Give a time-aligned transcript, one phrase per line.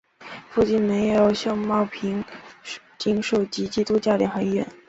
[0.49, 2.25] 附近设有秀茂坪
[2.97, 4.65] 警署及基督教联合医院。